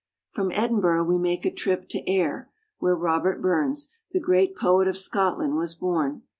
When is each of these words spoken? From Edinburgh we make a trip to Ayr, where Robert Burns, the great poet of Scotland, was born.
From 0.31 0.51
Edinburgh 0.53 1.03
we 1.03 1.19
make 1.19 1.45
a 1.45 1.53
trip 1.53 1.87
to 1.89 2.01
Ayr, 2.11 2.49
where 2.79 2.95
Robert 2.95 3.39
Burns, 3.39 3.91
the 4.09 4.19
great 4.19 4.55
poet 4.55 4.87
of 4.87 4.97
Scotland, 4.97 5.57
was 5.57 5.75
born. 5.75 6.23